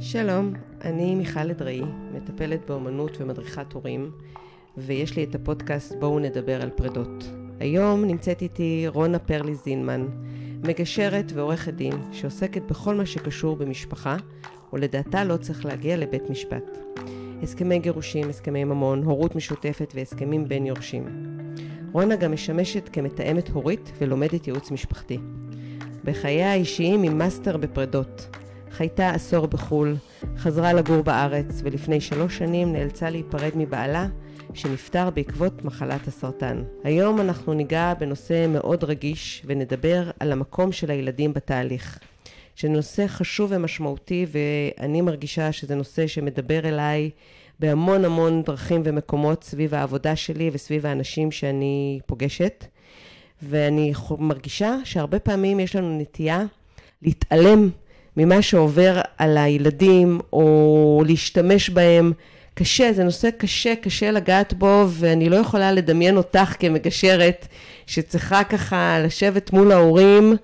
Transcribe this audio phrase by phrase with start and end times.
[0.00, 0.52] שלום,
[0.84, 1.82] אני מיכל אדראי,
[2.14, 4.10] מטפלת באומנות ומדריכת הורים,
[4.76, 7.24] ויש לי את הפודקאסט בואו נדבר על פרדות.
[7.60, 10.06] היום נמצאת איתי רונה פרלי זינמן,
[10.64, 14.16] מגשרת ועורכת דין שעוסקת בכל מה שקשור במשפחה,
[14.72, 16.78] ולדעתה לא צריך להגיע לבית משפט.
[17.42, 21.06] הסכמי גירושים, הסכמי ממון, הורות משותפת והסכמים בין יורשים.
[21.92, 25.18] רונה גם משמשת כמתאמת הורית ולומדת ייעוץ משפחתי.
[26.04, 28.36] בחייה האישיים היא מאסטר בפרדות.
[28.74, 29.96] חייתה עשור בחו"ל,
[30.36, 34.06] חזרה לגור בארץ, ולפני שלוש שנים נאלצה להיפרד מבעלה,
[34.54, 36.62] שנפטר בעקבות מחלת הסרטן.
[36.84, 41.98] היום אנחנו ניגע בנושא מאוד רגיש, ונדבר על המקום של הילדים בתהליך.
[42.54, 47.10] שנושא חשוב ומשמעותי, ואני מרגישה שזה נושא שמדבר אליי
[47.60, 52.64] בהמון המון דרכים ומקומות סביב העבודה שלי וסביב האנשים שאני פוגשת.
[53.42, 56.44] ואני מרגישה שהרבה פעמים יש לנו נטייה
[57.02, 57.70] להתעלם
[58.16, 62.12] ממה שעובר על הילדים, או להשתמש בהם.
[62.54, 67.48] קשה, זה נושא קשה, קשה לגעת בו, ואני לא יכולה לדמיין אותך כמגשרת,
[67.86, 70.36] שצריכה ככה לשבת מול ההורים,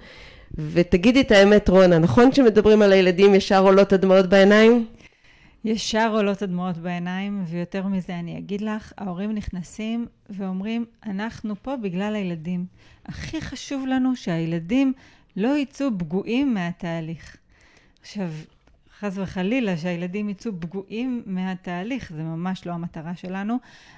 [0.55, 4.87] ותגידי את האמת, רונה, נכון שמדברים על הילדים ישר עולות הדמעות בעיניים?
[5.65, 12.15] ישר עולות הדמעות בעיניים, ויותר מזה אני אגיד לך, ההורים נכנסים ואומרים, אנחנו פה בגלל
[12.15, 12.65] הילדים.
[13.07, 14.93] הכי חשוב לנו שהילדים
[15.37, 17.37] לא יצאו פגועים מהתהליך.
[18.01, 18.31] עכשיו,
[18.99, 23.57] חס וחלילה שהילדים יצאו פגועים מהתהליך, זה ממש לא המטרה שלנו,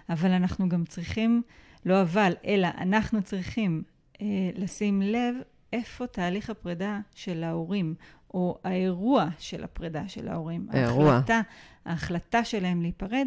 [0.08, 1.42] אבל אנחנו גם צריכים,
[1.86, 3.82] לא אבל, אלא אנחנו צריכים
[4.20, 5.34] אה, לשים לב
[5.72, 7.94] איפה תהליך הפרידה של ההורים,
[8.34, 10.66] או האירוע של הפרידה של ההורים.
[10.70, 11.12] האירוע.
[11.12, 11.40] ההחלטה,
[11.84, 13.26] ההחלטה שלהם להיפרד,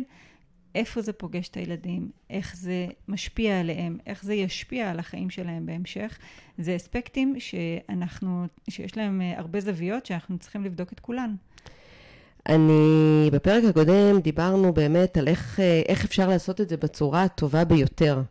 [0.75, 5.65] איפה זה פוגש את הילדים, איך זה משפיע עליהם, איך זה ישפיע על החיים שלהם
[5.65, 6.17] בהמשך.
[6.57, 11.35] זה אספקטים שאנחנו, שיש להם אה, הרבה זוויות שאנחנו צריכים לבדוק את כולן.
[12.49, 17.65] אני, בפרק הקודם דיברנו באמת על איך, אה, איך אפשר לעשות את זה בצורה הטובה
[17.65, 18.21] ביותר.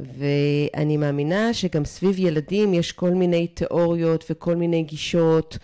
[0.00, 5.58] ואני מאמינה שגם סביב ילדים יש כל מיני תיאוריות וכל מיני גישות,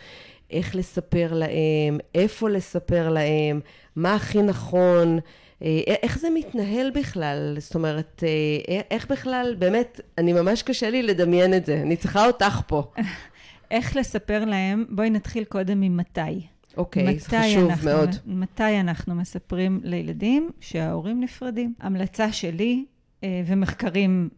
[0.50, 3.60] איך לספר להם, איפה לספר להם,
[3.96, 5.18] מה הכי נכון.
[5.64, 7.56] אה, איך זה מתנהל בכלל?
[7.58, 8.22] זאת אומרת,
[8.69, 11.80] אה, איך בכלל, באמת, אני ממש קשה לי לדמיין את זה.
[11.82, 12.82] אני צריכה אותך פה.
[13.70, 14.84] איך לספר להם?
[14.88, 16.47] בואי נתחיל קודם ממתי.
[16.76, 18.10] אוקיי, זה חשוב אנחנו, מאוד.
[18.26, 21.75] מתי אנחנו מספרים לילדים שההורים נפרדים?
[21.81, 22.84] המלצה שלי,
[23.25, 24.28] אה, ומחקרים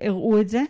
[0.00, 0.62] הראו את זה,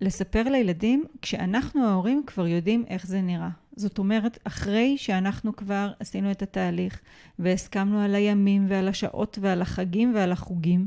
[0.00, 3.48] לספר לילדים כשאנחנו ההורים כבר יודעים איך זה נראה.
[3.76, 7.00] זאת אומרת, אחרי שאנחנו כבר עשינו את התהליך
[7.38, 10.86] והסכמנו על הימים ועל השעות ועל החגים ועל החוגים,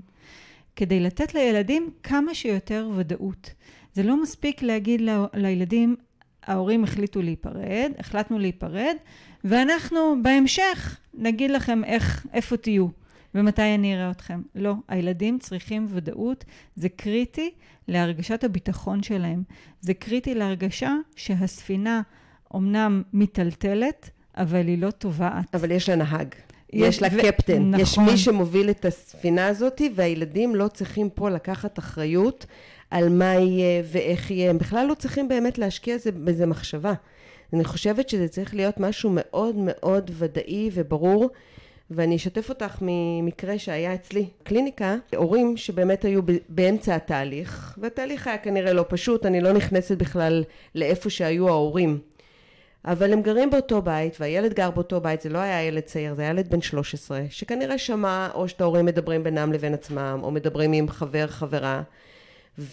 [0.75, 3.53] כדי לתת לילדים כמה שיותר ודאות.
[3.93, 5.95] זה לא מספיק להגיד ל- לילדים,
[6.43, 8.95] ההורים החליטו להיפרד, החלטנו להיפרד,
[9.43, 12.87] ואנחנו בהמשך נגיד לכם איך, איפה תהיו.
[13.35, 14.41] ומתי אני אראה אתכם.
[14.55, 17.51] לא, הילדים צריכים ודאות, זה קריטי
[17.87, 19.43] להרגשת הביטחון שלהם.
[19.81, 22.01] זה קריטי להרגשה שהספינה
[22.55, 25.55] אומנם מיטלטלת, אבל היא לא טובעת.
[25.55, 26.35] אבל יש לה נהג.
[26.73, 27.69] יש לה קפטן.
[27.69, 27.79] נכון.
[27.79, 32.45] יש מי שמוביל את הספינה הזאת, והילדים לא צריכים פה לקחת אחריות
[32.91, 34.49] על מה יהיה ואיך יהיה.
[34.49, 36.93] הם בכלל לא צריכים באמת להשקיע בזה מחשבה.
[37.53, 41.29] אני חושבת שזה צריך להיות משהו מאוד מאוד ודאי וברור.
[41.91, 44.25] ואני אשתף אותך ממקרה שהיה אצלי.
[44.43, 50.43] קליניקה, הורים שבאמת היו באמצע התהליך, והתהליך היה כנראה לא פשוט, אני לא נכנסת בכלל
[50.75, 51.99] לאיפה שהיו ההורים.
[52.85, 56.21] אבל הם גרים באותו בית, והילד גר באותו בית, זה לא היה ילד צעיר, זה
[56.21, 60.73] היה ילד בן 13, שכנראה שמע או שאת ההורים מדברים בינם לבין עצמם, או מדברים
[60.73, 61.81] עם חבר, חברה,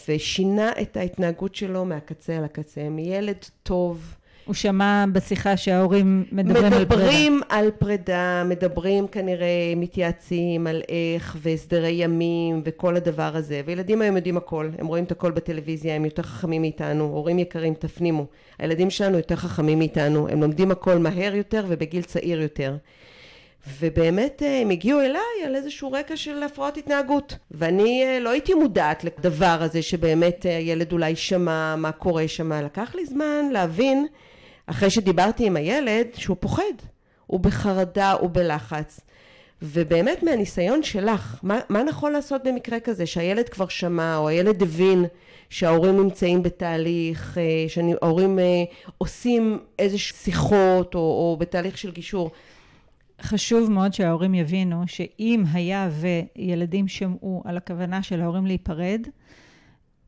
[0.09, 4.15] ושינה את ההתנהגות שלו מהקצה אל הקצה, מילד טוב,
[4.45, 7.05] הוא שמע בשיחה שההורים מדברים, מדברים על פרידה.
[7.05, 13.61] מדברים על פרידה, מדברים כנראה, מתייעצים על איך והסדרי ימים וכל הדבר הזה.
[13.65, 17.05] וילדים היום יודעים הכל, הם רואים את הכל בטלוויזיה, הם יותר חכמים מאיתנו.
[17.05, 18.27] הורים יקרים, תפנימו.
[18.59, 22.77] הילדים שלנו יותר חכמים מאיתנו, הם לומדים הכל מהר יותר ובגיל צעיר יותר.
[23.81, 27.37] ובאמת אה, הם הגיעו אליי על איזשהו רקע של הפרעות התנהגות.
[27.51, 32.53] ואני אה, לא הייתי מודעת לדבר הזה שבאמת אה, הילד אולי שמע מה קורה שם.
[32.53, 34.07] לקח לי זמן להבין
[34.67, 36.63] אחרי שדיברתי עם הילד, שהוא פוחד,
[37.27, 39.01] הוא בחרדה, הוא בלחץ.
[39.63, 45.05] ובאמת מהניסיון שלך, מה, מה נכון לעשות במקרה כזה, שהילד כבר שמע, או הילד הבין
[45.51, 48.45] שההורים נמצאים בתהליך, אה, שההורים אה,
[48.99, 52.31] עושים איזה שיחות, או, או בתהליך של גישור.
[53.23, 59.07] חשוב מאוד שההורים יבינו שאם היה וילדים שמעו על הכוונה של ההורים להיפרד,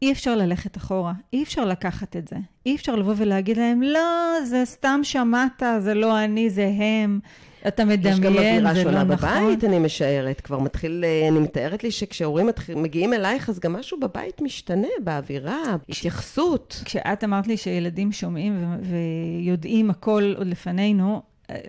[0.03, 2.37] אי אפשר ללכת אחורה, אי אפשר לקחת את זה.
[2.67, 7.21] אי אפשר לבוא ולהגיד להם, לא, זה סתם שמעת, זה לא אני, זה הם.
[7.69, 8.77] אתה מדמיין, זה לא נכון.
[8.77, 10.41] יש גם אווירה שונה בבית, אני משערת.
[10.41, 15.63] כבר מתחיל, אה, אני מתארת לי שכשהורים מגיעים אלייך, אז גם משהו בבית משתנה, באווירה,
[15.89, 16.83] התייחסות.
[16.85, 21.23] כשאת אמרת לי שילדים שומעים ויודעים הכל עוד לפנינו,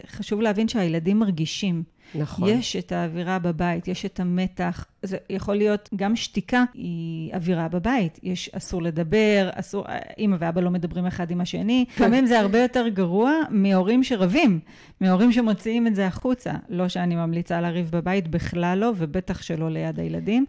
[0.07, 1.83] חשוב להבין שהילדים מרגישים.
[2.15, 2.49] נכון.
[2.49, 4.85] יש את האווירה בבית, יש את המתח.
[5.03, 8.19] זה יכול להיות, גם שתיקה היא אווירה בבית.
[8.23, 9.85] יש, אסור לדבר, אסור,
[10.17, 11.85] אמא ואבא לא מדברים אחד עם השני.
[11.95, 14.59] לפעמים זה הרבה יותר גרוע מהורים שרבים,
[15.01, 16.51] מהורים שמוציאים את זה החוצה.
[16.69, 20.45] לא שאני ממליצה לריב בבית, בכלל לא, ובטח שלא ליד הילדים.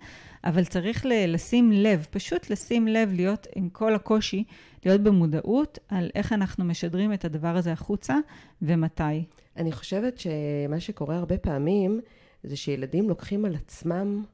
[0.46, 4.44] אבל צריך לשים לב, פשוט לשים לב, להיות עם כל הקושי,
[4.84, 8.16] להיות במודעות על איך אנחנו משדרים את הדבר הזה החוצה
[8.62, 9.24] ומתי.
[9.56, 12.00] אני חושבת שמה שקורה הרבה פעמים,
[12.42, 14.24] זה שילדים לוקחים על עצמם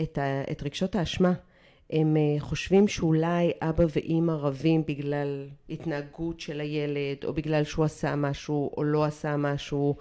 [0.00, 1.32] את, ה, את רגשות האשמה.
[1.90, 8.16] הם אה, חושבים שאולי אבא ואימא רבים בגלל התנהגות של הילד, או בגלל שהוא עשה
[8.16, 9.96] משהו או לא עשה משהו.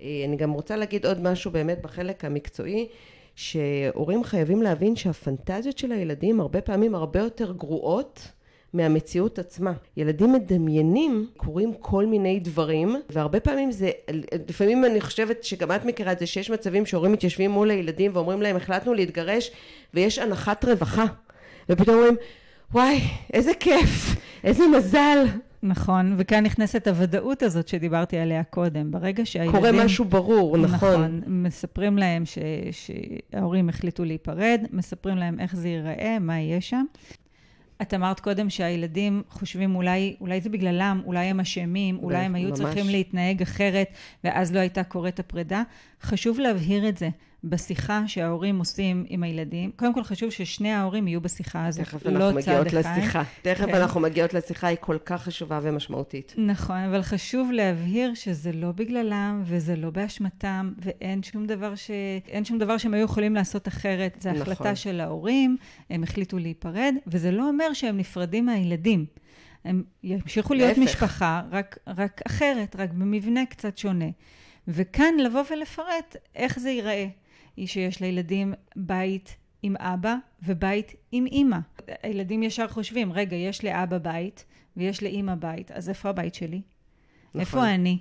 [0.00, 2.88] אה, אני גם רוצה להגיד עוד משהו באמת בחלק המקצועי,
[3.34, 8.28] שהורים חייבים להבין שהפנטזיות של הילדים הרבה פעמים הרבה יותר גרועות
[8.72, 9.72] מהמציאות עצמה.
[9.96, 13.90] ילדים מדמיינים, קורים כל מיני דברים, והרבה פעמים זה,
[14.48, 18.42] לפעמים אני חושבת שגם את מכירה את זה, שיש מצבים שהורים מתיישבים מול הילדים ואומרים
[18.42, 19.50] להם, החלטנו להתגרש,
[19.94, 21.04] ויש הנחת רווחה.
[21.68, 22.16] ופתאום אומרים,
[22.72, 23.00] וואי,
[23.32, 25.24] איזה כיף, איזה מזל.
[25.62, 28.90] נכון, וכאן נכנסת הוודאות הזאת שדיברתי עליה קודם.
[28.90, 29.52] ברגע שהילדים...
[29.52, 30.88] קורה משהו ברור, נכון.
[30.88, 32.38] נכון, מספרים להם ש,
[32.70, 36.84] שההורים החליטו להיפרד, מספרים להם איך זה ייראה, מה יהיה שם.
[37.82, 42.48] את אמרת קודם שהילדים חושבים אולי, אולי זה בגללם, אולי הם אשמים, אולי הם היו
[42.48, 42.58] ממש.
[42.58, 43.88] צריכים להתנהג אחרת,
[44.24, 45.62] ואז לא הייתה קורית הפרידה.
[46.02, 47.08] חשוב להבהיר את זה.
[47.44, 52.10] בשיחה שההורים עושים עם הילדים, קודם כל חשוב ששני ההורים יהיו בשיחה הזאת, תכף לא
[52.10, 53.22] אנחנו מגיעות לשיחה.
[53.42, 53.74] תכף כן.
[53.74, 56.34] אנחנו מגיעות לשיחה, היא כל כך חשובה ומשמעותית.
[56.38, 61.90] נכון, אבל חשוב להבהיר שזה לא בגללם, וזה לא באשמתם, ואין שום דבר, ש...
[62.44, 64.16] שום דבר שהם היו יכולים לעשות אחרת.
[64.20, 64.76] זו החלטה נכון.
[64.76, 65.56] של ההורים,
[65.90, 69.06] הם החליטו להיפרד, וזה לא אומר שהם נפרדים מהילדים.
[69.64, 70.90] הם ימשיכו להיות להפך.
[70.90, 74.08] משפחה, רק, רק אחרת, רק במבנה קצת שונה.
[74.68, 77.06] וכאן לבוא ולפרט איך זה ייראה.
[77.56, 81.58] היא שיש לילדים בית עם אבא ובית עם אימא.
[82.02, 84.44] הילדים ישר חושבים, רגע, יש לאבא בית
[84.76, 86.60] ויש לאימא בית, אז איפה הבית שלי?
[87.34, 87.40] נכון.
[87.40, 87.98] איפה אני?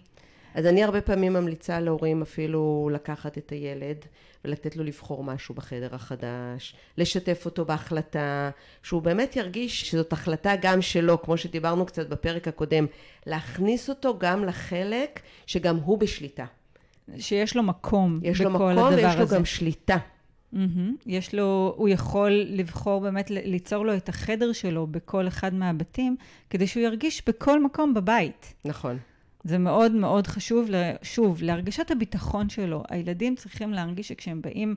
[0.55, 3.97] אז אני הרבה פעמים ממליצה להורים אפילו לקחת את הילד
[4.45, 8.49] ולתת לו לבחור משהו בחדר החדש, לשתף אותו בהחלטה,
[8.83, 12.85] שהוא באמת ירגיש שזאת החלטה גם שלו, כמו שדיברנו קצת בפרק הקודם,
[13.25, 16.45] להכניס אותו גם לחלק שגם הוא בשליטה.
[17.17, 18.29] שיש לו מקום בכל הדבר הזה.
[18.29, 19.97] יש לו מקום ויש לו גם שליטה.
[20.53, 20.57] Mm-hmm.
[21.05, 26.15] יש לו, הוא יכול לבחור באמת, ליצור לו את החדר שלו בכל אחד מהבתים,
[26.49, 28.53] כדי שהוא ירגיש בכל מקום בבית.
[28.65, 28.97] נכון.
[29.43, 30.69] זה מאוד מאוד חשוב,
[31.01, 32.83] שוב, להרגשת הביטחון שלו.
[32.89, 34.75] הילדים צריכים להרגיש שכשהם באים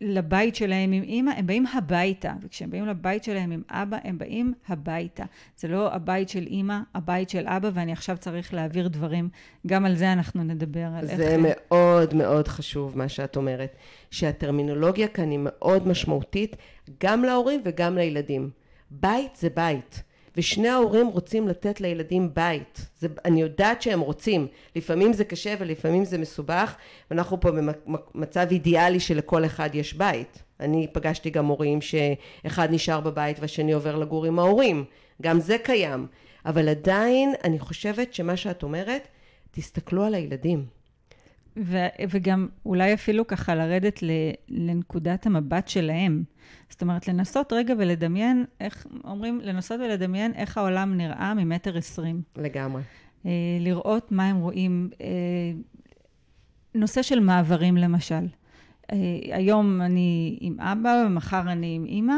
[0.00, 4.52] לבית שלהם עם אימא, הם באים הביתה, וכשהם באים לבית שלהם עם אבא, הם באים
[4.68, 5.24] הביתה.
[5.56, 9.28] זה לא הבית של אימא, הבית של אבא, ואני עכשיו צריך להעביר דברים.
[9.66, 10.88] גם על זה אנחנו נדבר.
[10.98, 11.40] על זה איך...
[11.42, 13.76] מאוד מאוד חשוב מה שאת אומרת,
[14.10, 16.56] שהטרמינולוגיה כאן היא מאוד משמעותית,
[17.02, 18.50] גם להורים וגם לילדים.
[18.90, 20.02] בית זה בית.
[20.36, 22.86] ושני ההורים רוצים לתת לילדים בית.
[22.98, 24.46] זה, אני יודעת שהם רוצים.
[24.76, 26.74] לפעמים זה קשה ולפעמים זה מסובך,
[27.10, 27.50] ואנחנו פה
[28.14, 30.42] במצב אידיאלי שלכל אחד יש בית.
[30.60, 34.84] אני פגשתי גם הורים שאחד נשאר בבית והשני עובר לגור עם ההורים.
[35.22, 36.06] גם זה קיים.
[36.46, 39.08] אבל עדיין אני חושבת שמה שאת אומרת,
[39.50, 40.66] תסתכלו על הילדים.
[41.56, 44.00] ו- וגם אולי אפילו ככה לרדת
[44.48, 46.24] לנקודת המבט שלהם.
[46.68, 52.22] זאת אומרת, לנסות רגע ולדמיין, איך, אומרים, לנסות ולדמיין איך העולם נראה ממטר עשרים.
[52.36, 52.82] לגמרי.
[53.26, 53.30] אה,
[53.60, 54.90] לראות מה הם רואים.
[55.00, 55.06] אה,
[56.74, 58.26] נושא של מעברים למשל.
[58.92, 58.96] אה,
[59.32, 62.16] היום אני עם אבא, ומחר אני עם אימא.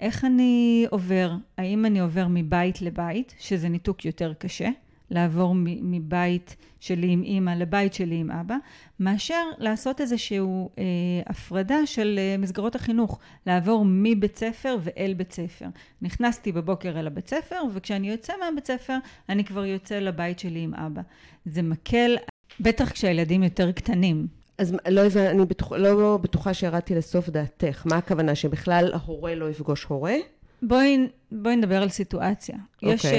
[0.00, 1.32] איך אני עובר?
[1.58, 4.68] האם אני עובר מבית לבית, שזה ניתוק יותר קשה?
[5.12, 8.56] לעבור מבית שלי עם אימא לבית שלי עם אבא,
[9.00, 10.84] מאשר לעשות איזושהי אה,
[11.26, 15.66] הפרדה של אה, מסגרות החינוך, לעבור מבית ספר ואל בית ספר.
[16.02, 18.96] נכנסתי בבוקר אל הבית ספר, וכשאני יוצא מהבית ספר,
[19.28, 21.02] אני כבר יוצא לבית שלי עם אבא.
[21.46, 22.16] זה מקל,
[22.60, 24.26] בטח כשהילדים יותר קטנים.
[24.58, 27.82] אז לא, אני בטוח, לא בטוחה שירדתי לסוף דעתך.
[27.86, 28.34] מה הכוונה?
[28.34, 30.14] שבכלל ההורה לא יפגוש הורה?
[30.62, 32.54] בואי, בואי נדבר על סיטואציה.
[32.54, 32.86] Okay.
[32.88, 33.18] יש, אוקיי.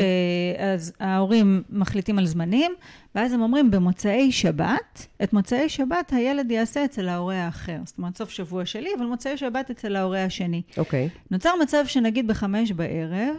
[0.60, 2.72] אה, אז ההורים מחליטים על זמנים,
[3.16, 7.78] ואז הם אומרים, במוצאי שבת, את מוצאי שבת הילד יעשה אצל ההורה האחר.
[7.86, 10.62] זאת אומרת, סוף שבוע שלי, אבל מוצאי שבת אצל ההורה השני.
[10.78, 11.10] אוקיי.
[11.32, 13.36] נוצר מצב שנגיד בחמש בערב,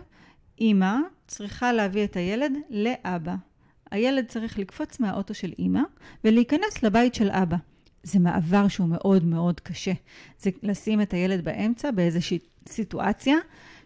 [0.61, 0.97] אימא
[1.27, 3.35] צריכה להביא את הילד לאבא.
[3.91, 5.83] הילד צריך לקפוץ מהאוטו של אימא
[6.25, 7.57] ולהיכנס לבית של אבא.
[8.03, 9.93] זה מעבר שהוא מאוד מאוד קשה.
[10.39, 13.37] זה לשים את הילד באמצע באיזושהי סיטואציה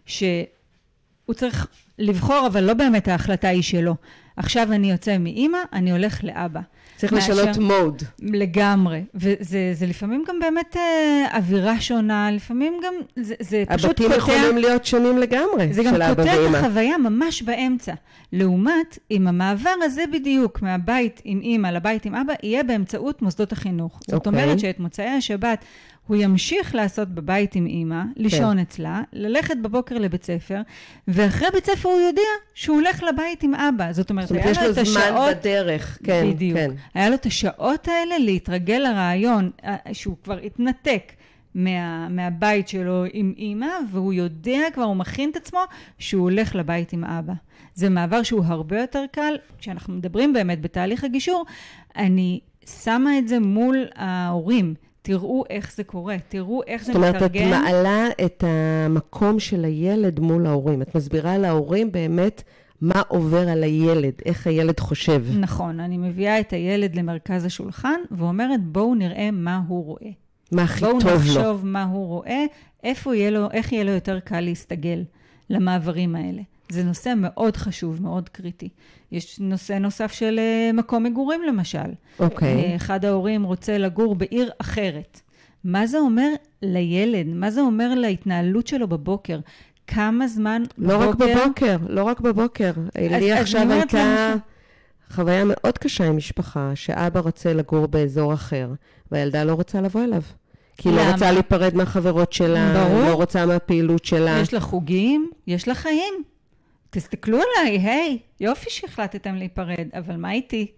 [0.09, 1.67] שהוא צריך
[1.99, 3.95] לבחור, אבל לא באמת ההחלטה היא שלו.
[4.37, 6.59] עכשיו אני יוצא מאימא, אני הולך לאבא.
[6.95, 8.03] צריך מאשר- לשנות מוד.
[8.19, 9.03] לגמרי.
[9.15, 14.17] וזה זה לפעמים גם באמת אה, אווירה שונה, לפעמים גם, זה, זה פשוט הבתים קוטע...
[14.17, 16.57] יכולים להיות שונים לגמרי, זה גם של אבא קוטע את ואמא.
[16.57, 17.93] החוויה ממש באמצע.
[18.33, 23.99] לעומת, עם המעבר הזה בדיוק, מהבית עם אימא לבית עם אבא, יהיה באמצעות מוסדות החינוך.
[24.07, 24.43] זאת אוקיי.
[24.43, 25.65] אומרת שאת מוצאי השבת
[26.09, 28.59] הוא ימשיך לעשות בבית עם אימא, לישון כן.
[28.59, 30.61] אצלה, ללכת בבוקר לבית ספר,
[31.07, 32.21] ואחרי בית ספר הוא יודע
[32.53, 33.91] שהוא הולך לבית עם אבא.
[33.91, 35.37] זאת אומרת, זאת אומרת, היה יש לו זמן השעות...
[35.37, 36.57] בדרך, כן, בדיוק.
[36.57, 36.71] כן.
[36.93, 41.11] היה לו את השעות האלה להתרגל לרעיון אה, שהוא כבר התנתק
[41.55, 45.59] מה, מהבית שלו עם אימא, והוא יודע כבר, הוא מכין את עצמו
[45.99, 47.33] שהוא הולך לבית עם אבא.
[47.75, 49.35] זה מעבר שהוא הרבה יותר קל.
[49.59, 51.45] כשאנחנו מדברים באמת בתהליך הגישור,
[51.95, 52.39] אני
[52.83, 54.73] שמה את זה מול ההורים.
[55.01, 57.49] תראו איך זה קורה, תראו איך זה זאת אומרת, את מתארגן.
[57.49, 60.81] מעלה את המקום של הילד מול ההורים.
[60.81, 62.43] את מסבירה להורים באמת
[62.81, 65.25] מה עובר על הילד, איך הילד חושב.
[65.39, 70.11] נכון, אני מביאה את הילד למרכז השולחן ואומרת, בואו נראה מה הוא רואה.
[70.51, 71.17] מה הכי בואו טוב לו.
[71.17, 72.45] נחשוב מה הוא רואה,
[72.83, 75.03] איפה יהיה לו, איך יהיה לו יותר קל להסתגל
[75.49, 76.41] למעברים האלה.
[76.71, 78.69] זה נושא מאוד חשוב, מאוד קריטי.
[79.11, 81.89] יש נושא נוסף של אה, מקום מגורים למשל.
[82.19, 82.55] אוקיי.
[82.55, 85.21] אה, אחד ההורים רוצה לגור בעיר אחרת.
[85.63, 86.27] מה זה אומר
[86.61, 87.27] לילד?
[87.27, 89.39] מה זה אומר להתנהלות שלו בבוקר?
[89.87, 92.71] כמה זמן לא רק בבוקר, לא רק בבוקר.
[92.97, 94.39] לי אז עכשיו הייתה למשל-
[95.15, 98.69] חוויה מאוד קשה עם משפחה, שאבא רוצה לגור באזור אחר,
[99.11, 100.21] והילדה לא רוצה לבוא אליו.
[100.77, 101.11] כי היא לא?
[101.11, 103.01] רוצה להיפרד מהחברות שלה, ברור.
[103.09, 104.39] לא רוצה מהפעילות שלה.
[104.41, 106.13] יש לה חוגים, יש לה חיים.
[106.89, 110.71] תסתכלו עליי, היי, יופי שהחלטתם להיפרד, אבל מה איתי?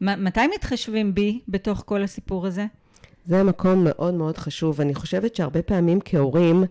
[0.00, 2.66] מתי מתחשבים בי בתוך כל הסיפור הזה?
[3.26, 4.80] זה מקום מאוד מאוד חשוב.
[4.80, 6.64] אני חושבת שהרבה פעמים כהורים,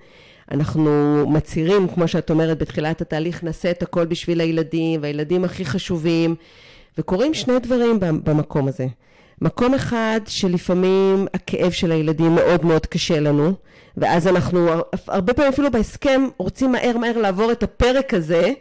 [0.52, 6.36] אנחנו מצהירים, כמו שאת אומרת, בתחילת התהליך, נעשה את הכל בשביל הילדים, והילדים הכי חשובים,
[6.98, 8.88] וקורים שני דברים במקום הזה.
[9.42, 13.54] מקום אחד שלפעמים הכאב של הילדים מאוד מאוד קשה לנו,
[13.98, 14.68] ואז אנחנו
[15.08, 18.52] הרבה פעמים אפילו בהסכם רוצים מהר מהר לעבור את הפרק הזה.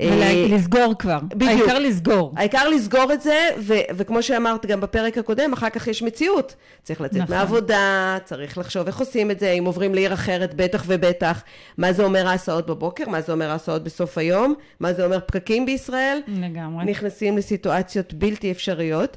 [0.00, 1.18] אה, ולסגור כבר.
[1.28, 1.50] בדיוק.
[1.50, 2.32] העיקר לסגור.
[2.36, 6.54] העיקר לסגור את זה, ו- וכמו שאמרת גם בפרק הקודם, אחר כך יש מציאות.
[6.82, 7.36] צריך לצאת נכון.
[7.36, 11.42] מהעבודה, צריך לחשוב איך עושים את זה, אם עוברים לעיר אחרת, בטח ובטח.
[11.78, 15.66] מה זה אומר ההסעות בבוקר, מה זה אומר ההסעות בסוף היום, מה זה אומר פקקים
[15.66, 16.20] בישראל.
[16.28, 16.84] לגמרי.
[16.84, 19.16] נכנסים לסיטואציות בלתי אפשריות.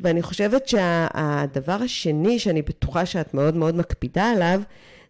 [0.00, 4.60] ואני חושבת שהדבר השני, שאני בטוחה שאת מאוד מאוד מקפידה עליו,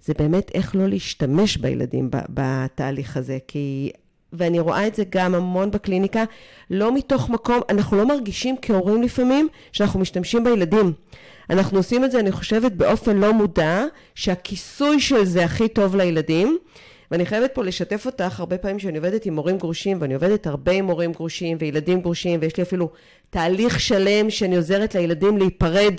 [0.05, 3.39] זה באמת איך לא להשתמש בילדים בתהליך הזה.
[3.49, 3.91] כי
[4.33, 6.25] ואני רואה את זה גם המון בקליניקה,
[6.71, 10.93] לא מתוך מקום, אנחנו לא מרגישים כהורים לפעמים שאנחנו משתמשים בילדים.
[11.51, 16.59] אנחנו עושים את זה, אני חושבת, באופן לא מודע, שהכיסוי של זה הכי טוב לילדים.
[17.11, 20.73] ואני חייבת פה לשתף אותך, הרבה פעמים שאני עובדת עם הורים גרושים, ואני עובדת הרבה
[20.73, 22.91] עם הורים גרושים וילדים גרושים, ויש לי אפילו
[23.31, 25.95] תהליך שלם שאני עוזרת לילדים להיפרד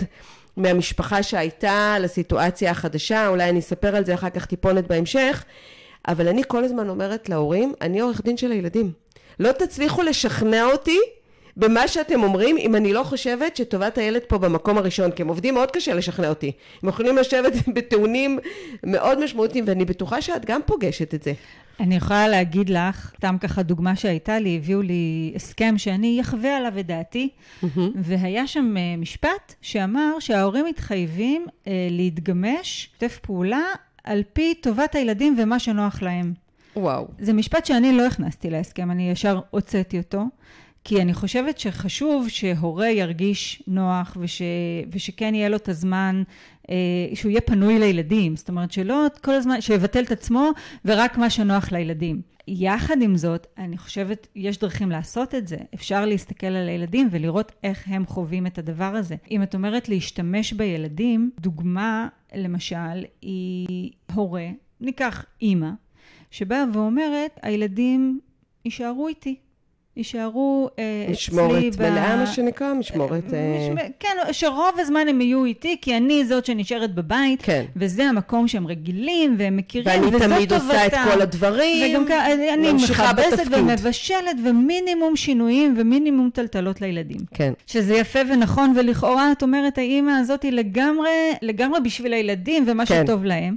[0.58, 5.44] מהמשפחה שהייתה לסיטואציה החדשה, אולי אני אספר על זה אחר כך טיפונת בהמשך.
[6.08, 8.92] אבל אני כל הזמן אומרת להורים, אני עורך דין של הילדים.
[9.40, 11.00] לא תצליחו לשכנע אותי
[11.58, 15.54] במה שאתם אומרים, אם אני לא חושבת שטובת הילד פה במקום הראשון, כי הם עובדים
[15.54, 16.52] מאוד קשה לשכנע אותי.
[16.84, 18.40] הם יכולים לשבת בטיעונים
[18.84, 21.34] מאוד משמעותיים, ואני בטוחה שאת גם פוגשת את זה.
[21.80, 26.80] אני יכולה להגיד לך, סתם ככה דוגמה שהייתה לי, הביאו לי הסכם שאני אחווה עליו
[26.80, 27.30] את דעתי,
[27.96, 33.62] והיה שם אה, משפט שאמר שההורים מתחייבים אה, להתגמש, לשתף פעולה,
[34.04, 36.34] על פי טובת הילדים ומה שנוח להם.
[36.76, 37.08] וואו.
[37.20, 40.24] זה משפט שאני לא הכנסתי להסכם, אני ישר הוצאתי אותו,
[40.84, 44.42] כי אני חושבת שחשוב שהורה ירגיש נוח וש,
[44.92, 46.24] ושכן יהיה לו את הזמן,
[47.14, 48.36] שהוא יהיה פנוי לילדים.
[48.36, 50.50] זאת אומרת, שלא כל הזמן, שיבטל את עצמו
[50.86, 52.22] ורק מה שנוח לילדים.
[52.48, 55.58] יחד עם זאת, אני חושבת, יש דרכים לעשות את זה.
[55.74, 59.16] אפשר להסתכל על הילדים ולראות איך הם חווים את הדבר הזה.
[59.32, 64.48] אם את אומרת להשתמש בילדים, דוגמה, למשל, היא הורה,
[64.82, 65.70] ניקח אימא,
[66.32, 68.20] שבאה ואומרת, הילדים
[68.66, 69.36] יישארו איתי.
[69.98, 72.74] יישארו אה, אצלי משמורת מלאה, מה שנקרא?
[72.74, 73.34] משמורת...
[73.34, 77.64] אה, משמ- כן, שרוב הזמן הם יהיו איתי, כי אני זאת שנשארת בבית, כן.
[77.76, 81.10] וזה המקום שהם רגילים והם מכירים, ואני וזאת תמיד עושה את טובתם.
[81.14, 82.02] כל הדברים.
[82.06, 82.18] וגם
[82.54, 83.44] אני מכבסת.
[83.52, 87.20] ומבשלת, ומינימום שינויים ומינימום טלטלות לילדים.
[87.34, 87.54] כן.
[87.68, 91.10] שזה יפה ונכון, ולכאורה את אומרת, האימא הזאת היא לגמרי,
[91.42, 93.04] לגמרי בשביל הילדים ומה כן.
[93.06, 93.56] שטוב להם.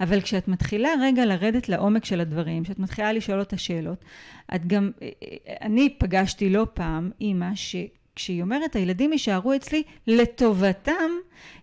[0.00, 4.04] אבל כשאת מתחילה רגע לרדת לעומק של הדברים, כשאת מתחילה לשאול אותה שאלות,
[4.54, 4.90] את גם,
[5.62, 11.10] אני פגשתי לא פעם אימא שכשהיא אומרת, הילדים יישארו אצלי לטובתם,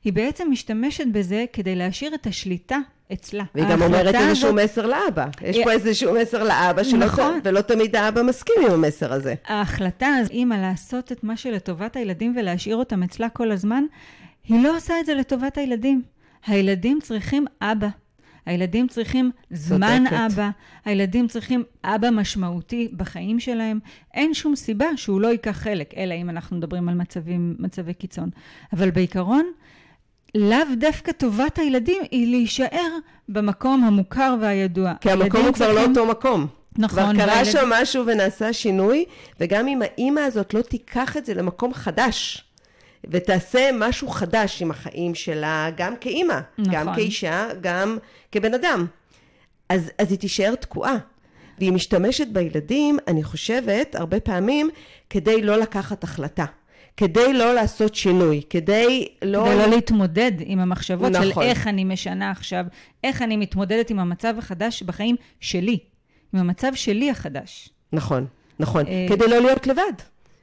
[0.04, 2.78] היא בעצם משתמשת בזה כדי להשאיר את השליטה
[3.13, 3.44] אצלה.
[3.56, 5.25] והיא גם אומרת איזשהו הזאת- מסר לאבא.
[5.42, 7.40] יש היא- פה איזשהו מסר לאבא, שלא נכון.
[7.44, 9.34] ת- ולא תמיד האבא מסכים עם המסר הזה.
[9.48, 13.84] ההחלטה הזו, אימא, לעשות את מה שלטובת הילדים ולהשאיר אותם אצלה כל הזמן,
[14.48, 16.02] היא לא עושה את זה לטובת הילדים.
[16.46, 17.88] הילדים צריכים אבא.
[18.45, 20.19] הילדים צריכים זמן צודקת.
[20.33, 20.50] אבא,
[20.85, 23.79] הילדים צריכים אבא משמעותי בחיים שלהם.
[24.13, 28.29] אין שום סיבה שהוא לא ייקח חלק, אלא אם אנחנו מדברים על מצבים, מצבי קיצון.
[28.73, 29.45] אבל בעיקרון,
[30.35, 32.89] לאו דווקא טובת הילדים היא להישאר
[33.29, 34.93] במקום המוכר והידוע.
[35.01, 36.47] כי המקום הוא כבר לא אותו מקום.
[36.77, 39.05] נכון, כבר קרה והילד- שם משהו ונעשה שינוי,
[39.39, 42.43] וגם אם האימא הזאת לא תיקח את זה למקום חדש,
[43.12, 46.39] ותעשה משהו חדש עם החיים שלה, גם כאימא,
[46.72, 46.95] גם נכון.
[46.95, 47.98] כאישה, גם
[48.31, 48.86] כבן אדם,
[49.69, 50.98] אז, אז היא תישאר תקועה.
[51.57, 54.69] והיא משתמשת בילדים, אני חושבת, הרבה פעמים,
[55.10, 56.45] כדי לא לקחת החלטה.
[56.98, 59.45] כדי לא לעשות שינוי, כדי לא...
[59.45, 61.33] כדי לא להתמודד עם המחשבות נכון.
[61.33, 62.65] של איך אני משנה עכשיו,
[63.03, 65.79] איך אני מתמודדת עם המצב החדש בחיים שלי,
[66.33, 67.69] עם המצב שלי החדש.
[67.93, 68.25] נכון,
[68.60, 68.86] נכון.
[68.88, 69.93] אה, כדי לא להיות לבד.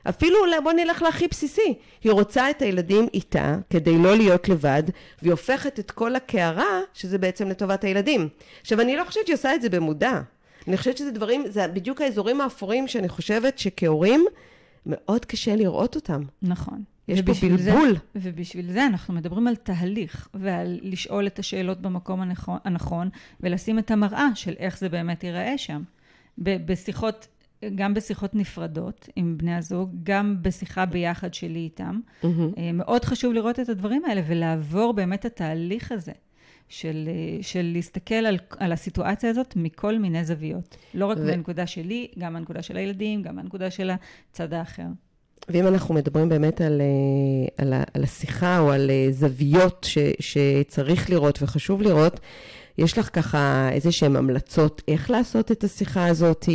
[0.08, 1.74] אפילו, בוא נלך להכי בסיסי.
[2.04, 4.82] היא רוצה את הילדים איתה כדי לא להיות לבד,
[5.22, 8.28] והיא הופכת את כל הקערה, שזה בעצם לטובת הילדים.
[8.60, 10.20] עכשיו, אני לא חושבת שהיא עושה את זה במודע.
[10.68, 14.24] אני חושבת שזה דברים, זה בדיוק האזורים האפורים שאני חושבת שכהורים,
[14.86, 16.22] מאוד קשה לראות אותם.
[16.42, 16.82] נכון.
[17.08, 17.96] יש פה ובשביל זה- בלבול.
[18.14, 23.08] ובשביל זה אנחנו מדברים על תהליך, ועל לשאול את השאלות במקום הנכון, הנכון
[23.40, 25.82] ולשים את המראה של איך זה באמת ייראה שם.
[26.38, 27.26] בשיחות,
[27.74, 32.00] גם בשיחות נפרדות עם בני הזוג, גם בשיחה ביחד שלי איתם.
[32.24, 36.12] אה, מאוד חשוב לראות את הדברים האלה ולעבור באמת התהליך הזה
[36.68, 40.76] של, אה, של להסתכל על, על הסיטואציה הזאת מכל מיני זוויות.
[40.94, 43.90] לא רק ו- מהנקודה שלי, גם מהנקודה של הילדים, גם מהנקודה של
[44.30, 44.86] הצד האחר.
[45.48, 51.42] ואם אנחנו מדברים באמת על, אה, על, על השיחה או על זוויות ש, שצריך לראות
[51.42, 52.20] וחשוב לראות,
[52.80, 56.48] יש לך ככה איזה שהן המלצות איך לעשות את השיחה הזאת,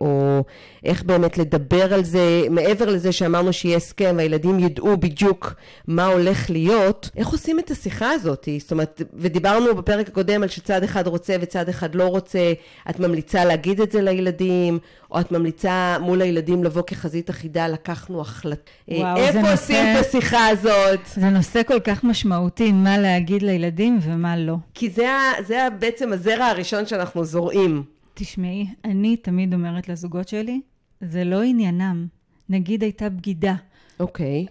[0.00, 0.42] או
[0.84, 5.54] איך באמת לדבר על זה, מעבר לזה שאמרנו שיהיה הסכם והילדים ידעו בדיוק
[5.88, 8.48] מה הולך להיות, איך עושים את השיחה הזאת?
[8.58, 12.52] זאת אומרת, ודיברנו בפרק הקודם על שצד אחד רוצה וצד אחד לא רוצה,
[12.90, 14.78] את ממליצה להגיד את זה לילדים,
[15.10, 18.70] או את ממליצה מול הילדים לבוא כחזית אחידה, לקחנו החלטה.
[18.90, 21.00] זה איפה נושא- עושים את השיחה הזאת?
[21.14, 24.54] זה נושא כל כך משמעותי, מה להגיד לילדים ומה לא.
[24.74, 27.82] כי זה, ה- זה בעצם הזרע הראשון שאנחנו זורעים.
[28.14, 30.60] תשמעי, אני תמיד אומרת לזוגות שלי,
[31.00, 32.06] זה לא עניינם.
[32.48, 33.54] נגיד הייתה בגידה,
[34.00, 34.46] אוקיי.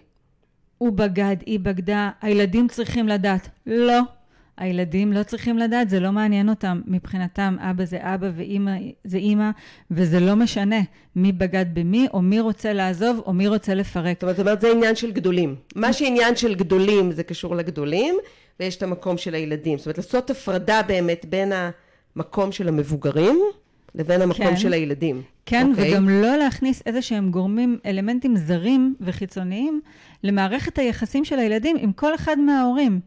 [0.78, 3.48] הוא בגד, היא בגדה, הילדים צריכים לדעת.
[3.66, 4.00] לא.
[4.56, 6.80] הילדים לא צריכים לדעת, זה לא מעניין אותם.
[6.86, 8.72] מבחינתם, אבא זה אבא ואימא
[9.04, 9.50] זה אימא,
[9.90, 10.80] וזה לא משנה
[11.16, 14.20] מי בגד במי, או מי רוצה לעזוב, או מי רוצה לפרק.
[14.20, 15.54] זאת אומרת, זה עניין של גדולים.
[15.74, 18.14] מה שעניין של גדולים זה קשור לגדולים,
[18.60, 19.78] ויש את המקום של הילדים.
[19.78, 21.52] זאת אומרת, לעשות הפרדה באמת בין
[22.16, 23.40] המקום של המבוגרים
[23.94, 24.56] לבין המקום כן.
[24.56, 25.22] של הילדים.
[25.46, 25.92] כן, אוקיי?
[25.92, 29.80] וגם לא להכניס איזה שהם גורמים, אלמנטים זרים וחיצוניים
[30.22, 33.00] למערכת היחסים של הילדים עם כל אחד מההורים.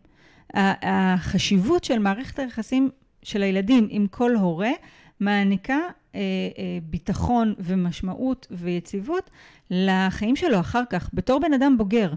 [0.54, 2.90] החשיבות של מערכת היחסים
[3.24, 4.72] של הילדים עם כל הורה
[5.20, 5.78] מעניקה
[6.16, 6.20] אה,
[6.58, 9.30] אה, ביטחון ומשמעות ויציבות
[9.72, 12.14] לחיים שלו אחר כך, בתור בן אדם בוגר.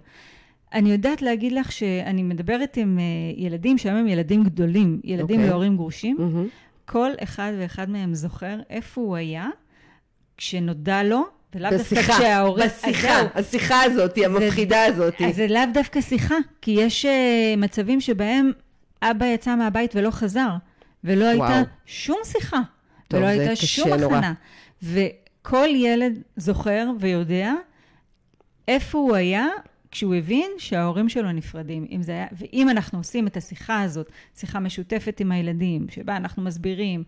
[0.74, 3.04] אני יודעת להגיד לך שאני מדברת עם אה,
[3.44, 5.50] ילדים שהיום הם ילדים גדולים, ילדים אוקיי.
[5.50, 6.16] להורים גרושים.
[6.18, 6.46] מהמם.
[6.84, 9.48] כל אחד ואחד מהם זוכר איפה הוא היה
[10.36, 12.66] כשנודע לו, ולאו דווקא בשיחה, כשההורים...
[12.66, 15.14] בשיחה, השיחה הזאת, המפחידה הזאת.
[15.28, 17.08] אז זה לאו דווקא שיחה, כי יש uh,
[17.60, 18.52] מצבים שבהם
[19.02, 20.50] אבא יצא מהבית ולא חזר,
[21.04, 21.52] ולא וואו.
[21.52, 22.60] הייתה שום שיחה,
[23.08, 23.92] טוב, ולא זה הייתה שום.
[23.92, 24.32] הכנה.
[24.82, 27.52] וכל ילד זוכר ויודע
[28.68, 29.46] איפה הוא היה
[29.92, 31.86] כשהוא הבין שההורים שלו נפרדים.
[31.90, 36.42] אם זה היה, ואם אנחנו עושים את השיחה הזאת, שיחה משותפת עם הילדים, שבה אנחנו
[36.42, 37.04] מסבירים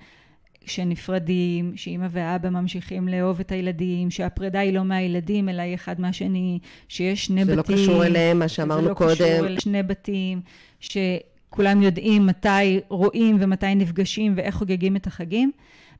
[0.66, 6.58] שנפרדים, שאימא ואבא ממשיכים לאהוב את הילדים, שהפרידה היא לא מהילדים, אלא היא אחד מהשני,
[6.88, 7.76] שיש שני זה בתים.
[7.76, 9.14] לא קשור אליהם, מה שאמרנו זה לא קודם.
[9.14, 10.40] קשור אל שני בתים,
[10.80, 15.50] שכולם יודעים מתי רואים ומתי נפגשים ואיך חוגגים את החגים.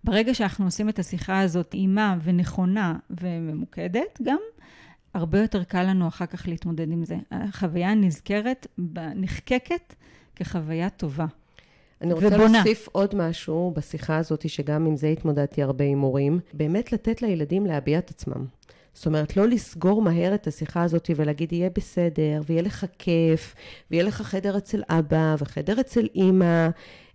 [0.05, 4.38] ברגע שאנחנו עושים את השיחה הזאת אימה ונכונה וממוקדת, גם
[5.14, 7.16] הרבה יותר קל לנו אחר כך להתמודד עם זה.
[7.31, 8.66] החוויה נזכרת,
[9.14, 9.94] נחקקת
[10.37, 11.27] כחוויה טובה.
[12.00, 12.53] אני רוצה ובונה.
[12.53, 17.66] להוסיף עוד משהו בשיחה הזאת, שגם עם זה התמודדתי הרבה עם הורים, באמת לתת לילדים
[17.66, 18.46] להביע את עצמם.
[18.94, 23.54] זאת אומרת, לא לסגור מהר את השיחה הזאת ולהגיד, יהיה בסדר, ויהיה לך כיף,
[23.90, 26.68] ויהיה לך חדר אצל אבא, וחדר אצל אימא,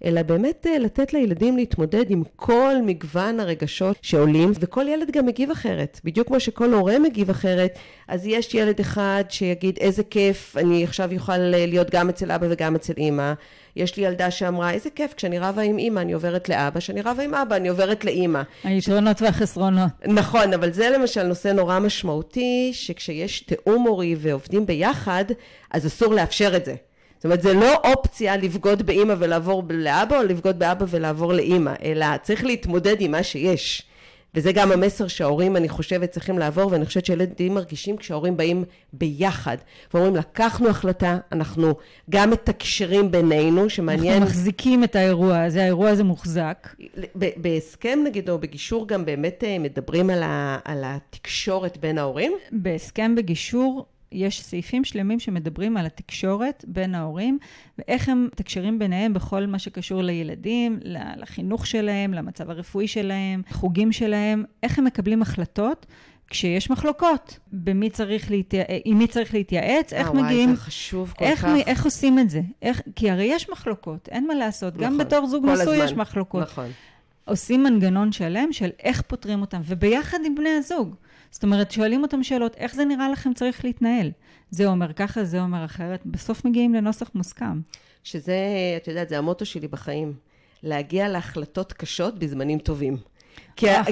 [0.05, 5.51] אלא באמת אה, לתת לילדים להתמודד עם כל מגוון הרגשות שעולים, וכל ילד גם מגיב
[5.51, 5.99] אחרת.
[6.03, 11.13] בדיוק כמו שכל הורה מגיב אחרת, אז יש ילד אחד שיגיד, איזה כיף, אני עכשיו
[11.13, 13.33] יוכל אה, להיות גם אצל אבא וגם אצל אימא.
[13.75, 17.23] יש לי ילדה שאמרה, איזה כיף, כשאני רבה עם אימא אני עוברת לאבא, כשאני רבה
[17.23, 18.41] עם אבא אני עוברת לאימא.
[18.63, 19.21] היתרונות ש...
[19.21, 19.91] והחסרונות.
[20.05, 25.25] נכון, אבל זה למשל נושא נורא משמעותי, שכשיש תיאום הורי ועובדים ביחד,
[25.71, 26.75] אז אסור לאפשר את זה.
[27.17, 32.05] זאת אומרת, זה לא אופציה לבגוד באימא ולעבור לאבא, או לבגוד באבא ולעבור לאימא, אלא
[32.21, 33.88] צריך להתמודד עם מה שיש.
[34.35, 38.63] וזה גם המסר שההורים, אני חושבת, צריכים לעבור, ואני חושבת שילדים מרגישים כשההורים באים
[38.93, 39.57] ביחד,
[39.93, 41.73] ואומרים, לקחנו החלטה, אנחנו
[42.09, 44.13] גם מתקשרים בינינו, שמעניין...
[44.13, 46.67] אנחנו מחזיקים את האירוע הזה, האירוע הזה מוחזק.
[47.15, 52.33] בהסכם, נגיד, או בגישור, גם באמת אה, מדברים על, ה, על התקשורת בין ההורים?
[52.51, 57.37] בהסכם בגישור, יש סעיפים שלמים שמדברים על התקשורת בין ההורים,
[57.77, 60.79] ואיך הם מתקשרים ביניהם בכל מה שקשור לילדים,
[61.17, 65.85] לחינוך שלהם, למצב הרפואי שלהם, חוגים שלהם, איך הם מקבלים החלטות.
[66.29, 70.49] כשיש מחלוקות, במי צריך להתייעץ, עם מי צריך להתייעץ, איך וואי, מגיעים...
[70.49, 71.53] וואי, זה חשוב כל איך, כך.
[71.67, 72.41] איך עושים את זה?
[72.61, 74.73] איך, כי הרי יש מחלוקות, אין מה לעשות.
[74.73, 76.43] נכון, גם בתור זוג נשוי יש מחלוקות.
[76.43, 76.71] נכון.
[77.25, 80.95] עושים מנגנון שלם של איך פותרים אותם, וביחד עם בני הזוג.
[81.31, 84.11] זאת אומרת, שואלים אותם שאלות, איך זה נראה לכם צריך להתנהל?
[84.51, 87.61] זה אומר ככה, זה אומר אחרת, בסוף מגיעים לנוסח מוסכם.
[88.03, 88.37] שזה,
[88.77, 90.13] את יודעת, זה המוטו שלי בחיים.
[90.63, 92.97] להגיע להחלטות קשות בזמנים טובים.
[93.55, 93.83] כי אה,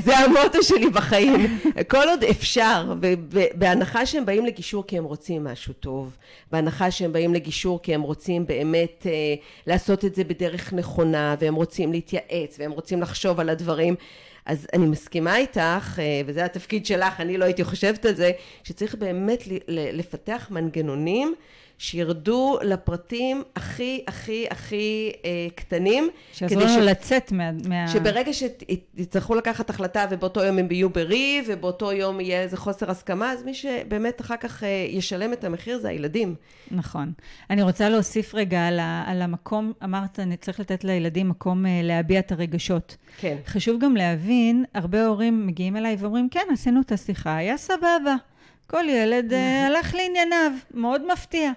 [0.04, 1.58] זה המוטו שלי בחיים.
[1.88, 6.16] כל עוד אפשר, ובהנחה שהם באים לגישור כי הם רוצים משהו טוב,
[6.52, 9.34] בהנחה שהם באים לגישור כי הם רוצים באמת אה,
[9.66, 13.94] לעשות את זה בדרך נכונה, והם רוצים להתייעץ, והם רוצים לחשוב על הדברים,
[14.46, 18.30] אז אני מסכימה איתך, אה, וזה התפקיד שלך, אני לא הייתי חושבת על זה,
[18.64, 21.34] שצריך באמת לפתח מנגנונים
[21.78, 26.08] שירדו לפרטים הכי הכי הכי אה, קטנים.
[26.32, 26.76] שיעזרו לנו ש...
[26.76, 27.50] לצאת מה...
[27.68, 27.88] מה...
[27.88, 33.32] שברגע שיצטרכו לקחת החלטה ובאותו יום הם יהיו בריב ובאותו יום יהיה איזה חוסר הסכמה,
[33.32, 36.34] אז מי שבאמת אחר כך אה, ישלם את המחיר זה הילדים.
[36.70, 37.12] נכון.
[37.50, 41.80] אני רוצה להוסיף רגע על, ה, על המקום, אמרת, אני צריך לתת לילדים מקום אה,
[41.82, 42.96] להביע את הרגשות.
[43.18, 43.36] כן.
[43.46, 48.14] חשוב גם להבין, הרבה הורים מגיעים אליי ואומרים, כן, עשינו את השיחה, היה סבבה.
[48.66, 51.52] כל ילד uh, הלך לענייניו, מאוד מפתיע.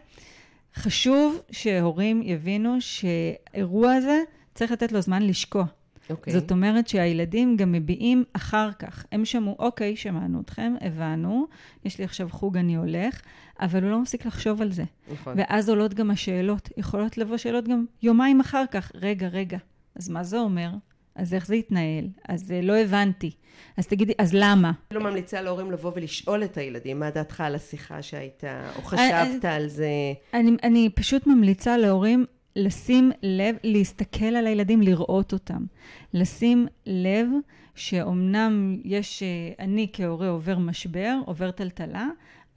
[0.75, 4.21] חשוב שהורים יבינו שאירוע הזה,
[4.53, 5.63] צריך לתת לו זמן לשקוע.
[5.63, 6.11] Okay.
[6.11, 6.33] אוקיי.
[6.33, 9.05] זאת אומרת שהילדים גם מביעים אחר כך.
[9.11, 11.47] הם שמעו, אוקיי, שמענו אתכם, הבנו,
[11.85, 13.21] יש לי עכשיו חוג, אני הולך,
[13.59, 14.83] אבל הוא לא מפסיק לחשוב על זה.
[15.13, 15.33] נכון.
[15.37, 16.69] ואז עולות גם השאלות.
[16.77, 18.91] יכולות לבוא שאלות גם יומיים אחר כך.
[18.95, 19.57] רגע, רגע,
[19.95, 20.69] אז מה זה אומר?
[21.17, 22.07] אז איך זה יתנהל?
[22.29, 23.31] אז אה, לא הבנתי.
[23.77, 24.71] אז תגידי, אז למה?
[24.91, 29.45] אני לא ממליצה להורים לבוא ולשאול את הילדים, מה דעתך על השיחה שהייתה, או חשבת
[29.45, 29.89] אני, על זה?
[30.33, 32.25] אני, אני פשוט ממליצה להורים
[32.55, 35.65] לשים לב, להסתכל על הילדים, לראות אותם.
[36.13, 37.27] לשים לב
[37.75, 39.27] שאומנם יש, אה,
[39.59, 42.07] אני כהורה עובר משבר, עובר טלטלה,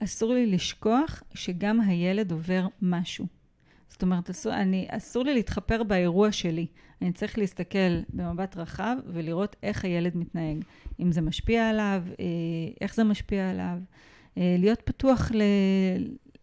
[0.03, 3.40] אסור לי לשכוח שגם הילד עובר משהו.
[3.91, 6.65] זאת אומרת, אסור, אני, אסור לי להתחפר באירוע שלי.
[7.01, 10.63] אני צריך להסתכל במבט רחב ולראות איך הילד מתנהג.
[10.99, 12.25] אם זה משפיע עליו, אה,
[12.81, 13.77] איך זה משפיע עליו.
[14.37, 15.41] אה, להיות פתוח ל...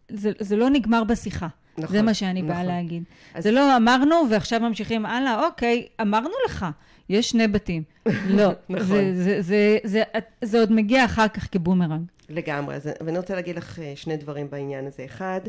[0.09, 1.47] זה, זה לא נגמר בשיחה.
[1.77, 2.53] נכון, זה מה שאני נכון.
[2.53, 3.03] באה להגיד.
[3.33, 3.43] אז...
[3.43, 6.65] זה לא אמרנו ועכשיו ממשיכים הלאה, אוקיי, אמרנו לך,
[7.09, 7.83] יש שני בתים.
[8.37, 8.85] לא, נכון.
[8.85, 12.01] זה, זה, זה, זה, זה, זה עוד מגיע אחר כך כבומרנג.
[12.29, 15.05] לגמרי, אז, ואני רוצה להגיד לך אה, שני דברים בעניין הזה.
[15.05, 15.41] אחד,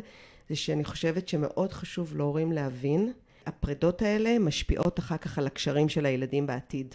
[0.50, 3.12] זה שאני חושבת שמאוד חשוב להורים להבין,
[3.46, 6.94] הפרידות האלה משפיעות אחר כך על הקשרים של הילדים בעתיד.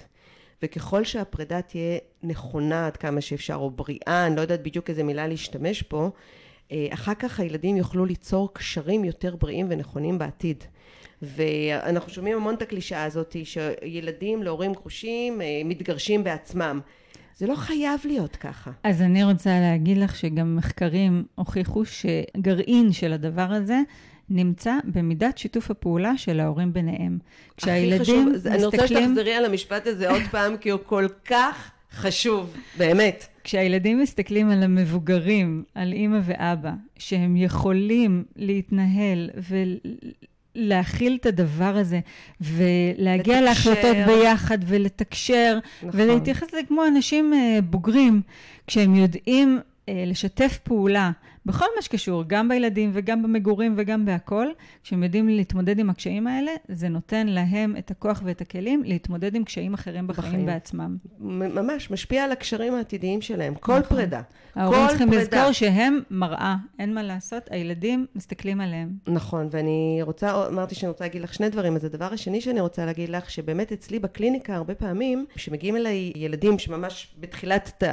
[0.64, 5.28] וככל שהפרידה תהיה נכונה עד כמה שאפשר, או בריאה, אני לא יודעת בדיוק איזה מילה
[5.28, 6.10] להשתמש פה,
[6.72, 10.64] אה, אחר כך הילדים יוכלו ליצור קשרים יותר בריאים ונכונים בעתיד.
[11.22, 16.80] ואנחנו שומעים המון את הקלישאה הזאת שילדים להורים גרושים אה, מתגרשים בעצמם.
[17.38, 18.72] זה לא חייב להיות ככה.
[18.84, 23.80] אז אני רוצה להגיד לך שגם מחקרים הוכיחו שגרעין של הדבר הזה
[24.30, 27.18] נמצא במידת שיתוף הפעולה של ההורים ביניהם.
[27.58, 28.56] כשהילדים חשוב, מסתכלים...
[28.56, 33.28] אני רוצה שתחזרי על המשפט הזה עוד פעם, כי הוא כל כך חשוב, באמת.
[33.44, 39.30] כשהילדים מסתכלים על המבוגרים, על אימא ואבא, שהם יכולים להתנהל
[40.56, 42.00] להכיל את הדבר הזה,
[42.42, 43.70] ולהגיע לתקשר.
[43.72, 46.02] להחלטות ביחד, ולתקשר, נכון.
[46.02, 48.22] ולהתייחס לזה כמו אנשים אה, בוגרים,
[48.68, 51.12] כשהם יודעים אה, לשתף פעולה
[51.46, 54.54] בכל מה שקשור, גם בילדים וגם במגורים וגם בהכול,
[54.84, 59.44] כשהם יודעים להתמודד עם הקשיים האלה, זה נותן להם את הכוח ואת הכלים להתמודד עם
[59.44, 60.46] קשיים אחרים בחיים, בחיים.
[60.46, 60.98] בעצמם.
[61.20, 63.56] ממש, משפיע על הקשרים העתידיים שלהם.
[63.56, 63.84] כל נכון.
[63.84, 64.22] פרידה.
[64.56, 65.24] ההורים כל צריכים פרידה.
[65.24, 68.90] לזכור שהם מראה, אין מה לעשות, הילדים מסתכלים עליהם.
[69.08, 71.76] נכון, ואני רוצה, אמרתי שאני רוצה להגיד לך שני דברים.
[71.76, 76.60] אז הדבר השני שאני רוצה להגיד לך, שבאמת אצלי בקליניקה הרבה פעמים, כשמגיעים אליי ילדים
[76.60, 77.84] שממש בתחילת,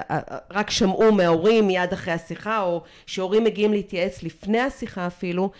[0.51, 5.51] רק שמעו מההורים מיד אחרי השיחה, או שהורים מגיעים להתייעץ לפני השיחה אפילו,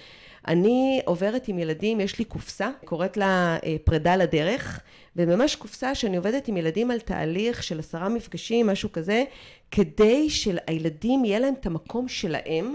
[0.49, 4.81] אני עוברת עם ילדים, יש לי קופסה, קוראת לה אה, פרידה לדרך,
[5.17, 9.25] וממש קופסה שאני עובדת עם ילדים על תהליך של עשרה מפגשים, משהו כזה,
[9.71, 12.75] כדי שלילדים יהיה להם את המקום שלהם.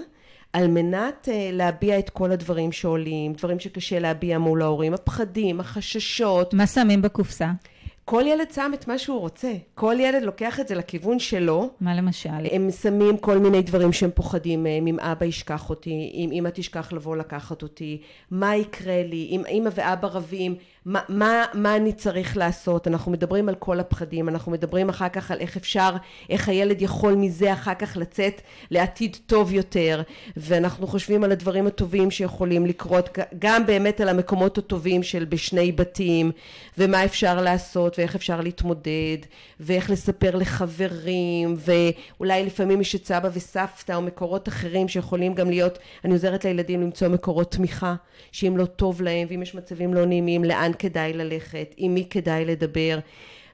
[0.53, 6.53] על מנת uh, להביע את כל הדברים שעולים, דברים שקשה להביע מול ההורים, הפחדים, החששות.
[6.53, 7.51] מה שמים בקופסה?
[8.09, 9.53] כל ילד שם את מה שהוא רוצה.
[9.75, 11.69] כל ילד לוקח את זה לכיוון שלו.
[11.79, 12.29] מה למשל?
[12.51, 16.93] הם שמים כל מיני דברים שהם פוחדים מהם, אם אבא ישכח אותי, אם אמא תשכח
[16.93, 20.55] לבוא לקחת אותי, מה יקרה לי, אם אמא ואבא רבים,
[20.87, 25.31] מה, מה, מה אני צריך לעשות, אנחנו מדברים על כל הפחדים, אנחנו מדברים אחר כך
[25.31, 25.95] על איך אפשר,
[26.29, 30.01] איך הילד יכול מזה אחר כך לצאת לעתיד טוב יותר,
[30.37, 36.31] ואנחנו חושבים על הדברים הטובים שיכולים לקרות, גם באמת על המקומות הטובים של בשני בתים,
[36.77, 39.17] ומה אפשר לעשות, ואיך אפשר להתמודד,
[39.59, 45.79] ואיך לספר לחברים, ואולי לפעמים יש את סבא וסבתא או מקורות אחרים שיכולים גם להיות,
[46.05, 47.95] אני עוזרת לילדים למצוא מקורות תמיכה,
[48.31, 52.45] שאם לא טוב להם, ואם יש מצבים לא נעימים, לאן כדאי ללכת, עם מי כדאי
[52.45, 52.99] לדבר.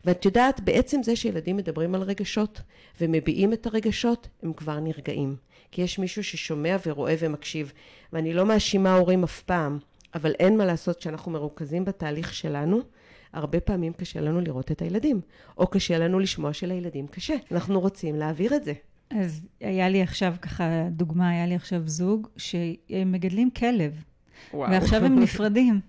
[0.05, 2.61] ואת יודעת, בעצם זה שילדים מדברים על רגשות
[3.01, 5.35] ומביעים את הרגשות, הם כבר נרגעים.
[5.71, 7.71] כי יש מישהו ששומע ורואה ומקשיב.
[8.13, 9.79] ואני לא מאשימה הורים אף פעם,
[10.15, 12.81] אבל אין מה לעשות כשאנחנו מרוכזים בתהליך שלנו.
[13.33, 15.21] הרבה פעמים קשה לנו לראות את הילדים,
[15.57, 17.35] או קשה לנו לשמוע שלילדים קשה.
[17.51, 18.73] אנחנו רוצים להעביר את זה.
[19.09, 24.03] אז היה לי עכשיו ככה דוגמה, היה לי עכשיו זוג שהם מגדלים כלב,
[24.53, 24.71] וואו.
[24.71, 25.79] ועכשיו הם נפרדים.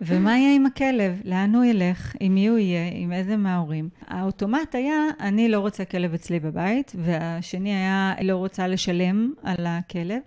[0.00, 1.20] ומה יהיה עם הכלב?
[1.24, 2.16] לאן הוא ילך?
[2.20, 2.90] עם מי הוא יהיה?
[2.92, 3.88] עם איזה מההורים?
[4.06, 10.20] האוטומט היה, אני לא רוצה כלב אצלי בבית, והשני היה, לא רוצה לשלם על הכלב.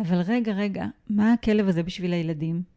[0.00, 2.75] אבל רגע, רגע, מה הכלב הזה בשביל הילדים?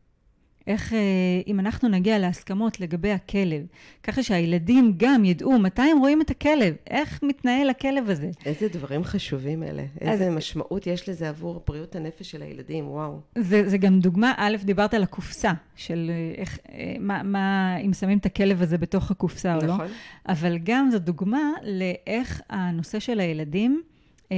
[0.70, 1.00] איך, אה,
[1.48, 3.66] אם אנחנו נגיע להסכמות לגבי הכלב,
[4.04, 8.30] ככה שהילדים גם ידעו מתי הם רואים את הכלב, איך מתנהל הכלב הזה.
[8.46, 9.84] איזה דברים חשובים אלה.
[10.02, 13.20] איזה משמעות יש לזה עבור בריאות הנפש של הילדים, וואו.
[13.38, 17.94] זה, זה גם דוגמה, א', דיברת על הקופסה, של אה, איך, אה, מה, מה, אם
[17.94, 19.88] שמים את הכלב הזה בתוך הקופסה או לא, נכון.
[20.28, 23.82] אבל גם זו דוגמה לאיך הנושא של הילדים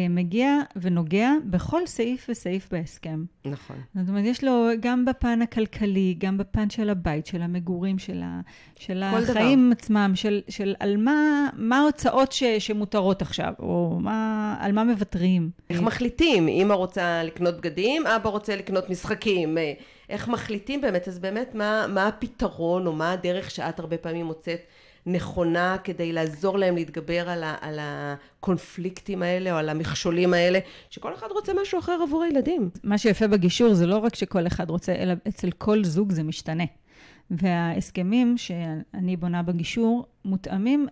[0.09, 3.23] מגיע ונוגע בכל סעיף וסעיף בהסכם.
[3.45, 3.75] נכון.
[3.95, 8.41] זאת אומרת, יש לו גם בפן הכלכלי, גם בפן של הבית, של המגורים, של, ה,
[8.79, 9.71] של החיים דבר.
[9.71, 15.49] עצמם, של, של על מה, מה ההוצאות ש, שמותרות עכשיו, או מה, על מה מוותרים.
[15.69, 16.47] איך מחליטים?
[16.47, 19.57] אמא רוצה לקנות בגדים, אבא רוצה לקנות משחקים.
[19.57, 19.73] אה,
[20.09, 21.07] איך מחליטים באמת?
[21.07, 24.59] אז באמת, מה, מה הפתרון, או מה הדרך שאת הרבה פעמים מוצאת
[25.05, 30.59] נכונה כדי לעזור להם להתגבר על, ה, על הקונפליקטים האלה, או על המכשולים האלה,
[30.89, 32.69] שכל אחד רוצה משהו אחר עבור הילדים.
[32.83, 36.63] מה שיפה בגישור זה לא רק שכל אחד רוצה, אלא אצל כל זוג זה משתנה.
[37.31, 40.87] וההסכמים שאני בונה בגישור מותאמים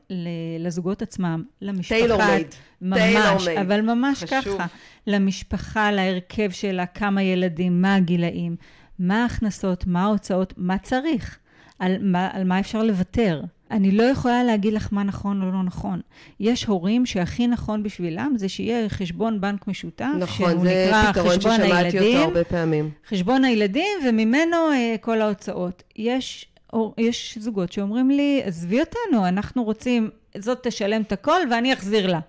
[0.60, 1.96] לזוגות עצמם, למשפחה.
[1.96, 2.48] טיילור מייד.
[2.82, 3.60] ממש, טיילור מייד.
[3.60, 4.58] אבל ממש חשוב.
[4.58, 4.66] ככה.
[5.08, 8.56] למשפחה, להרכב שלה, כמה ילדים, מה הגילאים,
[9.00, 11.40] מה ההכנסות, מה ההוצאות, מה צריך,
[11.80, 13.42] על מה, על מה אפשר לוותר.
[13.72, 16.02] אני לא יכולה להגיד לך מה נכון או לא נכון.
[16.40, 21.30] יש הורים שהכי נכון בשבילם זה שיהיה חשבון בנק משותף, נכון, שהוא זה נקרא פתרון
[21.30, 22.18] חשבון ששמעתי הילדים.
[22.18, 22.90] אותו הרבה פעמים.
[23.10, 25.84] חשבון הילדים, וממנו אה, כל ההוצאות.
[25.96, 31.74] יש, או, יש זוגות שאומרים לי, עזבי אותנו, אנחנו רוצים, זאת תשלם את הכל ואני
[31.74, 32.20] אחזיר לה.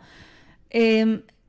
[0.75, 1.03] אה,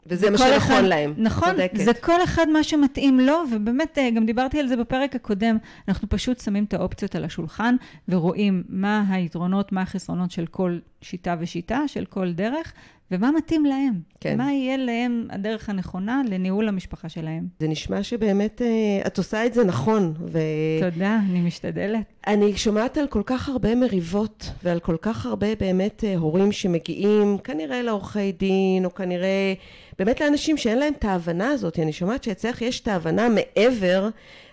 [0.06, 1.14] וזה מה שנכון אחד- להם.
[1.18, 1.78] נכון, צודקת.
[1.84, 6.10] זה כל אחד מה שמתאים לו, ובאמת, אה, גם דיברתי על זה בפרק הקודם, אנחנו
[6.10, 7.76] פשוט שמים את האופציות על השולחן,
[8.10, 12.74] ורואים מה היתרונות, מה החסרונות של כל שיטה ושיטה, של כל דרך,
[13.12, 13.94] ומה מתאים להם.
[14.20, 14.38] כן.
[14.38, 17.48] מה יהיה להם הדרך הנכונה לניהול המשפחה שלהם.
[17.60, 20.40] זה נשמע שבאמת אה, את עושה את זה נכון, ו...
[20.80, 22.02] תודה, אני משתדלת.
[22.28, 27.38] אני שומעת על כל כך הרבה מריבות ועל כל כך הרבה באמת אה, הורים שמגיעים
[27.44, 29.54] כנראה לעורכי דין או כנראה
[30.00, 31.80] באמת לאנשים שאין להם את ההבנה הזאת.
[31.80, 34.10] אני שומעת שאצלך יש את ההבנה מעבר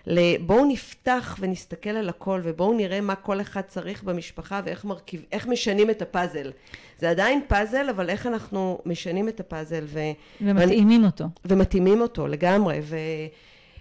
[0.09, 5.47] לבואו נפתח ונסתכל על הכל ובואו נראה מה כל אחד צריך במשפחה ואיך מרכיב, איך
[5.47, 6.51] משנים את הפאזל.
[6.99, 9.99] זה עדיין פאזל אבל איך אנחנו משנים את הפאזל ו...
[10.41, 11.25] ומתאימים אותו.
[11.45, 12.79] ומתאימים אותו לגמרי.
[12.83, 12.97] ו...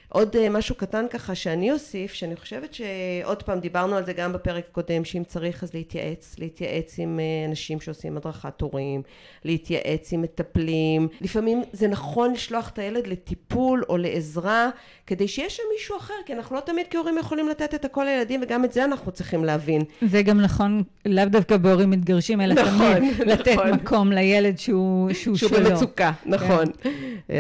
[0.09, 4.33] עוד אה, משהו קטן ככה שאני אוסיף, שאני חושבת שעוד פעם דיברנו על זה גם
[4.33, 9.03] בפרק הקודם, שאם צריך אז להתייעץ, להתייעץ עם אה, אנשים שעושים הדרכת הורים,
[9.45, 14.71] להתייעץ עם מטפלים, לפעמים זה נכון לשלוח את הילד לטיפול או לעזרה,
[15.07, 18.41] כדי שיש שם מישהו אחר, כי אנחנו לא תמיד כהורים יכולים לתת את הכל לילדים,
[18.43, 19.83] וגם את זה אנחנו צריכים להבין.
[20.03, 23.29] זה גם נכון, לאו דווקא בהורים מתגרשים, אלא נכון, תמיד נכון.
[23.29, 25.71] לתת מקום לילד שהוא, שהוא, שהוא שלו.
[25.71, 26.65] במצוקה, נכון.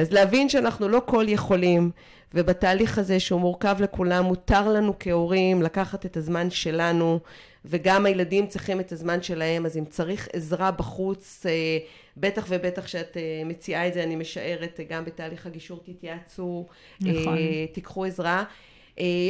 [0.00, 1.90] אז להבין שאנחנו לא כל יכולים,
[2.34, 7.20] ובתהליך הזה שהוא מורכב לכולם, מותר לנו כהורים לקחת את הזמן שלנו,
[7.64, 11.78] וגם הילדים צריכים את הזמן שלהם, אז אם צריך עזרה בחוץ, אה,
[12.16, 16.66] בטח ובטח שאת אה, מציעה את זה, אני משערת, אה, גם בתהליך הגישור תתייעצו,
[17.00, 17.38] נכון.
[17.72, 18.44] תיקחו עזרה.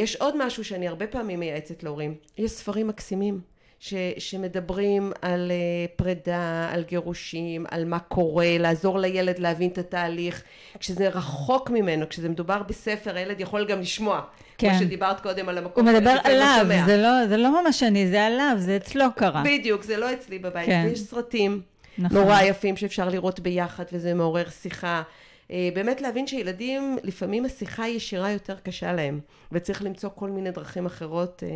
[0.03, 3.41] יש עוד משהו שאני הרבה פעמים מייעצת להורים, יש ספרים מקסימים.
[3.81, 10.43] ש, שמדברים על uh, פרידה, על גירושים, על מה קורה, לעזור לילד להבין את התהליך.
[10.79, 14.21] כשזה רחוק ממנו, כשזה מדובר בספר, הילד יכול גם לשמוע.
[14.59, 14.71] כן.
[14.71, 16.67] כמו שדיברת קודם על המקום הוא מדבר לא עליו.
[16.87, 19.43] זה לא, זה לא ממש אני, זה עליו, זה אצלו קרה.
[19.45, 20.67] בדיוק, זה לא אצלי בבית.
[20.67, 20.85] כן.
[20.89, 21.61] ויש סרטים
[21.99, 22.19] נכון.
[22.19, 25.03] נורא יפים שאפשר לראות ביחד, וזה מעורר שיחה.
[25.51, 29.21] אה, באמת להבין שילדים, לפעמים השיחה הישירה יותר קשה להם,
[29.53, 31.49] וצריך למצוא כל מיני דרכים אחרות אה,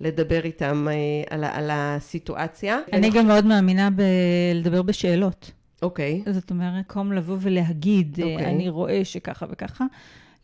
[0.00, 0.94] לדבר איתם אה,
[1.30, 2.78] על, על הסיטואציה.
[2.92, 5.50] אני גם מאוד מאמינה בלדבר בשאלות.
[5.82, 6.22] אוקיי.
[6.30, 8.46] זאת אומרת, במקום לבוא ולהגיד, אה, אוקיי.
[8.46, 9.84] אני רואה שככה וככה,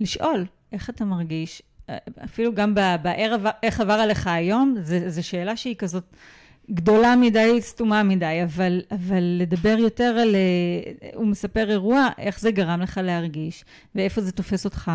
[0.00, 1.62] לשאול, איך אתה מרגיש?
[2.24, 4.74] אפילו גם בערב, איך עבר עליך היום,
[5.08, 6.04] זו שאלה שהיא כזאת
[6.70, 12.50] גדולה מדי, סתומה מדי, אבל, אבל לדבר יותר על, אה, הוא מספר אירוע, איך זה
[12.50, 14.90] גרם לך להרגיש, ואיפה זה תופס אותך,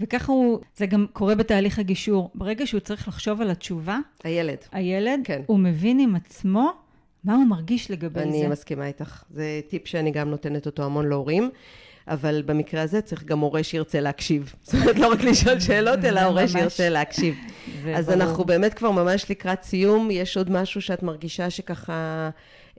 [0.00, 2.30] וככה הוא, זה גם קורה בתהליך הגישור.
[2.34, 4.58] ברגע שהוא צריך לחשוב על התשובה, הילד.
[4.72, 5.42] הילד, כן.
[5.46, 6.72] הוא מבין עם עצמו
[7.24, 8.48] מה הוא מרגיש לגבי אני זה.
[8.48, 9.22] מסכימה איתך.
[9.30, 11.50] זה טיפ שאני גם נותנת אותו המון להורים.
[12.08, 14.52] אבל במקרה הזה צריך גם הורה שירצה להקשיב.
[14.62, 17.34] זאת אומרת, לא רק לשאול שאלות, אלא הורה שירצה להקשיב.
[17.94, 18.10] אז.
[18.10, 20.10] אנחנו באמת כבר ממש לקראת סיום.
[20.10, 22.30] יש עוד משהו שאת מרגישה שככה,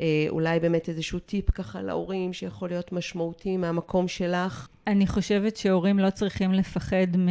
[0.02, 4.68] אה, אולי באמת איזשהו טיפ ככה להורים, שיכול להיות משמעותי מהמקום שלך?
[4.88, 7.28] אני חושבת שהורים לא צריכים לפחד, מ...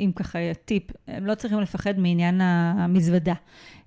[0.00, 3.34] אם ככה טיפ, הם לא צריכים לפחד מעניין המזוודה.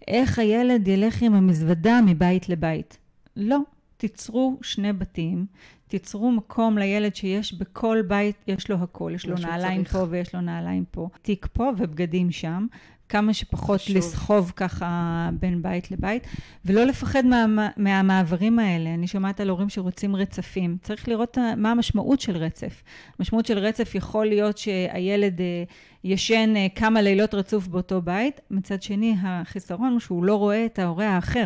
[0.07, 2.97] איך הילד ילך עם המזוודה מבית לבית?
[3.35, 3.57] לא.
[4.01, 5.45] תיצרו שני בתים,
[5.87, 9.95] תיצרו מקום לילד שיש בכל בית, יש לו הכל, יש לו נעליים צריך.
[9.95, 12.67] פה ויש לו נעליים פה, תיק פה ובגדים שם.
[13.09, 13.97] כמה שפחות חשוב.
[13.97, 16.27] לסחוב ככה בין בית לבית,
[16.65, 18.93] ולא לפחד מה, מהמעברים האלה.
[18.93, 20.77] אני שומעת על הורים שרוצים רצפים.
[20.81, 22.83] צריך לראות מה המשמעות של רצף.
[23.19, 25.63] המשמעות של רצף יכול להיות שהילד אה,
[26.03, 30.79] ישן אה, כמה לילות רצוף באותו בית, מצד שני החיסרון הוא שהוא לא רואה את
[30.79, 31.45] ההורה האחר.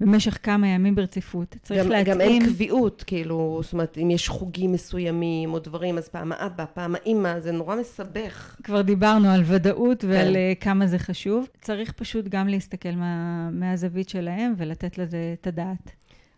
[0.00, 1.56] במשך כמה ימים ברציפות.
[1.62, 2.14] צריך גם, להתאים...
[2.14, 6.64] גם אין קביעות, כאילו, זאת אומרת, אם יש חוגים מסוימים או דברים, אז פעם האבא,
[6.74, 8.56] פעם האימא, זה נורא מסבך.
[8.62, 10.52] כבר דיברנו על ודאות ועל כן.
[10.60, 11.48] uh, כמה זה חשוב.
[11.60, 15.90] צריך פשוט גם להסתכל מה, מהזווית שלהם ולתת לזה את הדעת.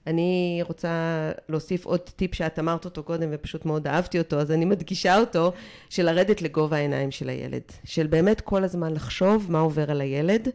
[0.06, 0.90] אני רוצה
[1.48, 5.52] להוסיף עוד טיפ שאת אמרת אותו קודם ופשוט מאוד אהבתי אותו, אז אני מדגישה אותו,
[5.90, 7.62] של לרדת לגובה העיניים של הילד.
[7.84, 10.48] של באמת כל הזמן לחשוב מה עובר על הילד,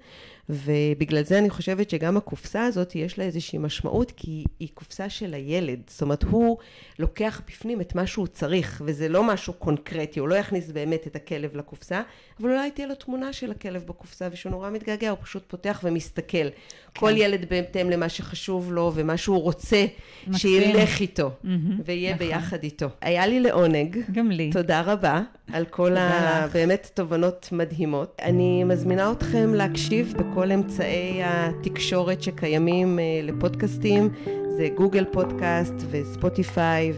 [0.49, 5.33] ובגלל זה אני חושבת שגם הקופסה הזאת יש לה איזושהי משמעות, כי היא קופסה של
[5.33, 5.79] הילד.
[5.87, 6.57] זאת אומרת, הוא
[6.99, 11.15] לוקח בפנים את מה שהוא צריך, וזה לא משהו קונקרטי, הוא לא יכניס באמת את
[11.15, 12.01] הכלב לקופסה,
[12.39, 16.49] אבל אולי תהיה לו תמונה של הכלב בקופסה, ושהוא נורא מתגעגע, הוא פשוט פותח ומסתכל.
[16.93, 16.99] כן.
[16.99, 19.85] כל ילד בהתאם למה שחשוב לו, ומה שהוא רוצה,
[20.27, 20.63] מקסים.
[20.63, 22.27] שילך איתו, מהמם, ויהיה נכון.
[22.27, 22.87] ביחד איתו.
[23.01, 23.97] היה לי לעונג.
[24.11, 24.49] גם לי.
[24.53, 25.21] תודה רבה
[25.53, 26.45] על כל תודה ה...
[26.45, 26.53] לך.
[26.53, 28.21] באמת תובנות מדהימות.
[28.21, 34.09] אני מזמינה אתכם להקשיב בכל אמצעי התקשורת שקיימים אה, לפודקאסטים.
[34.57, 36.93] זה גוגל פודקאסט וספוטיפיי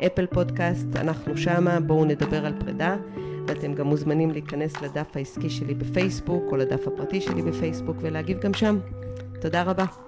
[0.00, 0.86] ואפל פודקאסט.
[0.96, 2.96] אנחנו שמה, בואו נדבר על פרידה.
[3.46, 8.54] ואתם גם מוזמנים להיכנס לדף העסקי שלי בפייסבוק או לדף הפרטי שלי בפייסבוק ולהגיב גם
[8.54, 8.78] שם.
[9.40, 10.07] תודה רבה.